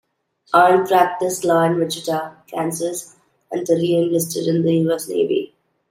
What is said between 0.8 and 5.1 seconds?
practiced law in Wichita, Kansas until he enlisted in the U. S.